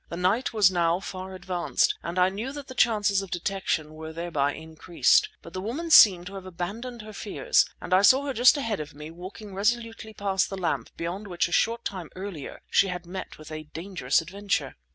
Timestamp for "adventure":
14.21-14.75